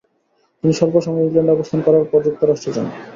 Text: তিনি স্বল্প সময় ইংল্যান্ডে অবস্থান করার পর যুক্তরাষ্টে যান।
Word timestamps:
তিনি 0.59 0.73
স্বল্প 0.73 0.95
সময় 1.05 1.25
ইংল্যান্ডে 1.25 1.55
অবস্থান 1.55 1.79
করার 1.85 2.05
পর 2.11 2.19
যুক্তরাষ্টে 2.27 2.69
যান। 2.75 2.87